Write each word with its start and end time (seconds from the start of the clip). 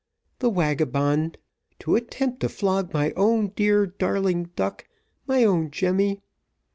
The 0.39 0.49
wagabond, 0.49 1.37
to 1.77 1.95
attempt 1.95 2.39
to 2.39 2.49
flog 2.49 2.91
my 2.91 3.11
own 3.11 3.49
dear, 3.55 3.85
darling 3.85 4.49
duck 4.55 4.87
my 5.27 5.43
own 5.43 5.69
Jemmy. 5.69 6.21